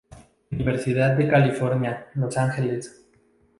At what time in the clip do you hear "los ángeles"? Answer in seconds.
2.15-3.05